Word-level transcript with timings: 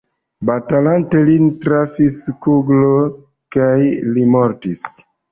Batalante 0.49 1.19
lin 1.25 1.43
trafis 1.65 2.17
kuglo 2.45 2.93
kaj 3.57 3.75
li 4.15 4.25
mortis. 4.37 4.83